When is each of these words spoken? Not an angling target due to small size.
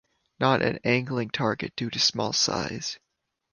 Not 0.39 0.63
an 0.63 0.79
angling 0.83 1.29
target 1.29 1.75
due 1.75 1.91
to 1.91 1.99
small 1.99 2.33
size. 2.33 2.97